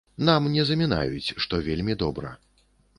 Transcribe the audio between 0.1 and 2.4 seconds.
І нам не замінаюць, што вельмі добра.